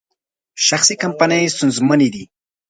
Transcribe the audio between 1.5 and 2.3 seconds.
ستونزمنې دي.